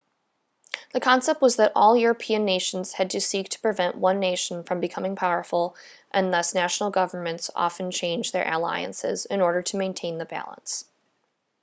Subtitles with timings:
[0.93, 4.79] the concept was that all european nations had to seek to prevent one nation from
[4.79, 5.75] becoming powerful
[6.09, 10.85] and thus national governments often changed their alliances in order to maintain the balance